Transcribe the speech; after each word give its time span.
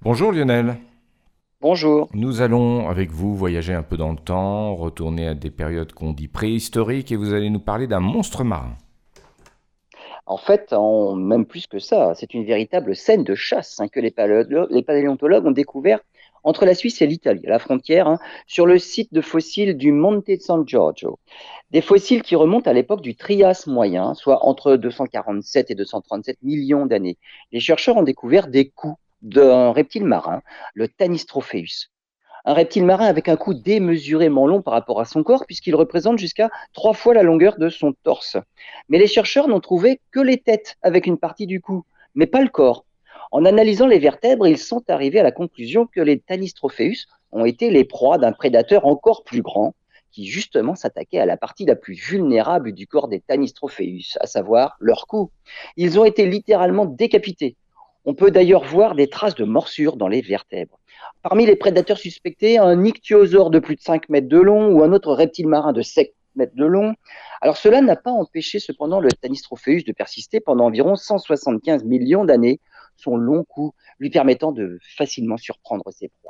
Bonjour 0.00 0.30
Lionel. 0.30 0.76
Bonjour. 1.60 2.08
Nous 2.14 2.40
allons 2.40 2.88
avec 2.88 3.10
vous 3.10 3.34
voyager 3.34 3.74
un 3.74 3.82
peu 3.82 3.96
dans 3.96 4.12
le 4.12 4.16
temps, 4.16 4.76
retourner 4.76 5.26
à 5.26 5.34
des 5.34 5.50
périodes 5.50 5.92
qu'on 5.92 6.12
dit 6.12 6.28
préhistoriques 6.28 7.10
et 7.10 7.16
vous 7.16 7.34
allez 7.34 7.50
nous 7.50 7.58
parler 7.58 7.88
d'un 7.88 7.98
monstre 7.98 8.44
marin. 8.44 8.76
En 10.24 10.36
fait, 10.36 10.72
en, 10.72 11.16
même 11.16 11.46
plus 11.46 11.66
que 11.66 11.80
ça, 11.80 12.14
c'est 12.14 12.32
une 12.32 12.44
véritable 12.44 12.94
scène 12.94 13.24
de 13.24 13.34
chasse 13.34 13.80
hein, 13.80 13.88
que 13.88 13.98
les, 13.98 14.14
les, 14.70 14.82
paléontologues 14.82 15.46
ont 15.46 15.50
découvert 15.50 15.98
entre 16.44 16.64
la 16.64 16.76
Suisse 16.76 17.02
et 17.02 17.06
l'Italie, 17.08 17.44
à 17.48 17.50
la 17.50 17.58
frontière, 17.58 18.06
hein, 18.06 18.20
sur 18.46 18.66
le 18.66 18.78
site 18.78 19.12
de 19.12 19.20
fossiles 19.20 19.76
du 19.76 19.90
Monte 19.90 20.30
San 20.38 20.62
Giorgio. 20.64 21.18
Des 21.72 21.80
fossiles 21.80 22.22
qui 22.22 22.36
remontent 22.36 22.70
à 22.70 22.72
l'époque 22.72 23.00
du 23.00 23.16
Trias 23.16 23.64
moyen, 23.66 24.14
soit 24.14 24.46
entre 24.46 24.76
247 24.76 25.72
et 25.72 25.74
237 25.74 26.38
millions 26.44 26.86
d'années. 26.86 27.18
Les 27.50 27.58
chercheurs 27.58 27.96
ont 27.96 28.04
découvert 28.04 28.46
des 28.46 28.68
coups 28.68 28.96
d'un 29.22 29.72
reptile 29.72 30.04
marin, 30.04 30.42
le 30.74 30.88
Tanistropheus. 30.88 31.90
Un 32.44 32.54
reptile 32.54 32.84
marin 32.84 33.06
avec 33.06 33.28
un 33.28 33.36
cou 33.36 33.52
démesurément 33.52 34.46
long 34.46 34.62
par 34.62 34.72
rapport 34.72 35.00
à 35.00 35.04
son 35.04 35.22
corps, 35.22 35.44
puisqu'il 35.44 35.74
représente 35.74 36.18
jusqu'à 36.18 36.50
trois 36.72 36.94
fois 36.94 37.14
la 37.14 37.22
longueur 37.22 37.58
de 37.58 37.68
son 37.68 37.92
torse. 38.04 38.36
Mais 38.88 38.98
les 38.98 39.06
chercheurs 39.06 39.48
n'ont 39.48 39.60
trouvé 39.60 40.00
que 40.12 40.20
les 40.20 40.38
têtes 40.38 40.76
avec 40.82 41.06
une 41.06 41.18
partie 41.18 41.46
du 41.46 41.60
cou, 41.60 41.84
mais 42.14 42.26
pas 42.26 42.40
le 42.40 42.48
corps. 42.48 42.84
En 43.32 43.44
analysant 43.44 43.86
les 43.86 43.98
vertèbres, 43.98 44.46
ils 44.46 44.58
sont 44.58 44.88
arrivés 44.88 45.20
à 45.20 45.24
la 45.24 45.32
conclusion 45.32 45.86
que 45.86 46.00
les 46.00 46.20
Tanistropheus 46.20 47.06
ont 47.32 47.44
été 47.44 47.70
les 47.70 47.84
proies 47.84 48.16
d'un 48.16 48.32
prédateur 48.32 48.86
encore 48.86 49.24
plus 49.24 49.42
grand, 49.42 49.74
qui 50.10 50.26
justement 50.26 50.74
s'attaquait 50.74 51.18
à 51.18 51.26
la 51.26 51.36
partie 51.36 51.66
la 51.66 51.76
plus 51.76 51.94
vulnérable 51.94 52.72
du 52.72 52.86
corps 52.86 53.08
des 53.08 53.20
Tanistropheus, 53.20 54.16
à 54.20 54.26
savoir 54.26 54.76
leur 54.80 55.06
cou. 55.06 55.30
Ils 55.76 55.98
ont 55.98 56.04
été 56.04 56.26
littéralement 56.26 56.86
décapités, 56.86 57.56
on 58.08 58.14
peut 58.14 58.30
d'ailleurs 58.30 58.64
voir 58.64 58.94
des 58.94 59.10
traces 59.10 59.34
de 59.34 59.44
morsures 59.44 59.98
dans 59.98 60.08
les 60.08 60.22
vertèbres. 60.22 60.80
Parmi 61.22 61.44
les 61.44 61.56
prédateurs 61.56 61.98
suspectés, 61.98 62.56
un 62.56 62.82
ichthyosaure 62.82 63.50
de 63.50 63.58
plus 63.58 63.76
de 63.76 63.82
5 63.82 64.08
mètres 64.08 64.28
de 64.28 64.38
long 64.38 64.72
ou 64.72 64.82
un 64.82 64.94
autre 64.94 65.12
reptile 65.12 65.46
marin 65.46 65.74
de 65.74 65.82
7 65.82 66.14
mètres 66.34 66.56
de 66.56 66.64
long. 66.64 66.94
Alors 67.42 67.58
cela 67.58 67.82
n'a 67.82 67.96
pas 67.96 68.10
empêché 68.10 68.60
cependant 68.60 69.00
le 69.00 69.10
Tanistropheus 69.10 69.84
de 69.84 69.92
persister 69.92 70.40
pendant 70.40 70.64
environ 70.64 70.96
175 70.96 71.84
millions 71.84 72.24
d'années, 72.24 72.60
son 72.96 73.18
long 73.18 73.44
cou 73.44 73.74
lui 73.98 74.08
permettant 74.08 74.52
de 74.52 74.78
facilement 74.96 75.36
surprendre 75.36 75.84
ses 75.90 76.10
proies. 76.22 76.27